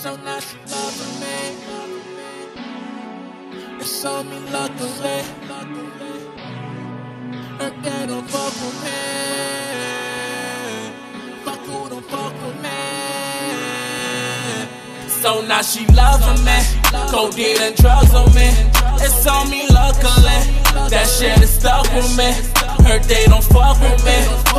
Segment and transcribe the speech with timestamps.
[0.00, 1.36] So now she loving me.
[3.78, 5.22] It's on me luckily.
[7.58, 9.00] Her dad don't fuck with me.
[11.44, 12.80] Fuck who don't fuck with me.
[15.08, 16.79] So now she loving me.
[17.20, 18.48] Codeine and drugs on me.
[18.96, 20.40] It's on me luckily.
[20.88, 22.32] That shit is stuck with me.
[22.88, 24.49] Her they don't fuck with me.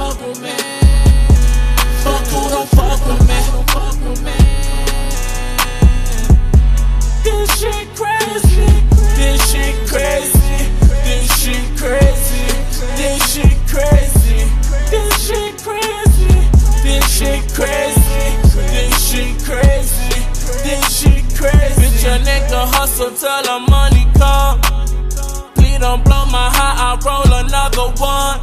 [23.01, 24.61] Hustle till the money come.
[25.55, 28.37] Please don't blow my high, I roll another one.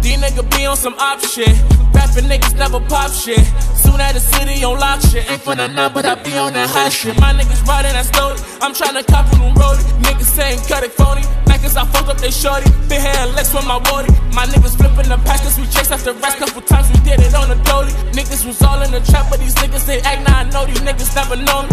[0.00, 1.50] These niggas be on some op shit.
[1.94, 3.42] Rapping niggas never pop shit.
[3.74, 5.28] Soon as the city on lock shit.
[5.30, 7.18] Ain't the none, but I be on that hot shit.
[7.18, 8.38] My niggas riding that story.
[8.62, 9.82] I'm tryna cop on them roadie.
[10.02, 11.22] Niggas saying cut it phony.
[11.46, 12.70] Like as I fucked up they shorty.
[12.88, 14.12] Been here Lex with my body.
[14.32, 15.58] My niggas flipping the packets.
[15.58, 16.38] We chase after rest.
[16.38, 17.90] Couple times we did it on the dolly.
[18.14, 20.38] Niggas was all in the trap, but these niggas they act now.
[20.38, 21.67] I know these niggas never know me.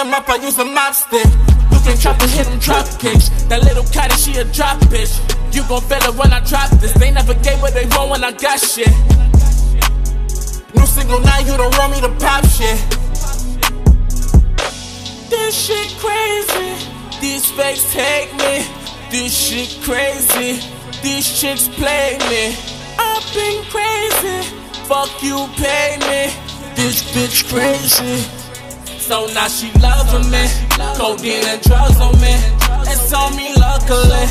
[0.00, 1.26] Them up, I use a mop stick.
[1.70, 3.28] You can trap and hit them drop kicks.
[3.52, 5.12] That little cat, she a drop bitch.
[5.54, 6.94] You gon' feel it when I drop this.
[6.94, 8.88] They never gave what they want when I got shit.
[10.72, 12.80] New single now, you don't want me to pop shit.
[15.28, 16.80] This shit crazy.
[17.20, 18.64] These fakes take me.
[19.10, 20.64] This shit crazy.
[21.02, 22.56] These chicks play me.
[22.96, 24.48] I've been crazy.
[24.88, 26.32] Fuck you, pay me.
[26.74, 28.39] This bitch crazy.
[29.10, 30.46] So now she loving me.
[30.96, 32.32] Codeine and drugs on me.
[32.86, 34.24] It's on me, luckily.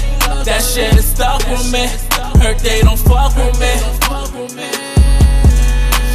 [0.46, 1.86] That shit is stuck with me.
[2.40, 3.74] Hurt they don't fuck with me.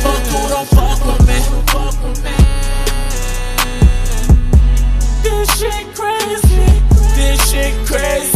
[0.01, 1.39] Fuck who don't fuck with me.
[5.23, 6.65] This shit crazy.
[7.17, 8.34] This shit crazy.